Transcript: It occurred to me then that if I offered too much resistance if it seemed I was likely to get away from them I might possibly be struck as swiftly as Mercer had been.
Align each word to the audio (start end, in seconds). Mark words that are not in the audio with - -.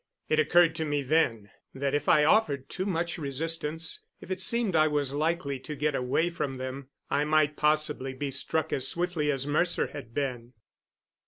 It 0.29 0.39
occurred 0.39 0.73
to 0.77 0.83
me 0.83 1.03
then 1.03 1.51
that 1.75 1.93
if 1.93 2.09
I 2.09 2.23
offered 2.25 2.69
too 2.69 2.87
much 2.87 3.19
resistance 3.19 4.01
if 4.19 4.31
it 4.31 4.41
seemed 4.41 4.75
I 4.75 4.87
was 4.87 5.13
likely 5.13 5.59
to 5.59 5.75
get 5.75 5.93
away 5.93 6.31
from 6.31 6.57
them 6.57 6.89
I 7.11 7.23
might 7.23 7.55
possibly 7.55 8.15
be 8.15 8.31
struck 8.31 8.73
as 8.73 8.87
swiftly 8.87 9.31
as 9.31 9.45
Mercer 9.45 9.91
had 9.93 10.11
been. 10.11 10.53